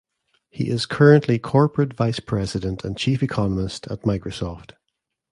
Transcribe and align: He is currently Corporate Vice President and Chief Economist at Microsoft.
He 0.49 0.67
is 0.69 0.87
currently 0.87 1.37
Corporate 1.37 1.93
Vice 1.95 2.19
President 2.19 2.83
and 2.83 2.97
Chief 2.97 3.21
Economist 3.21 3.85
at 3.91 4.01
Microsoft. 4.01 4.71